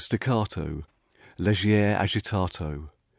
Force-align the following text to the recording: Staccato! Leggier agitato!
Staccato! 0.03 0.87
Leggier 1.37 1.95
agitato! 1.95 2.89